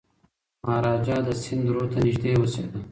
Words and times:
مهاراجا 0.63 1.17
د 1.27 1.27
سند 1.43 1.63
رود 1.73 1.89
ته 1.93 1.99
نږدې 2.05 2.31
اوسېده. 2.37 2.77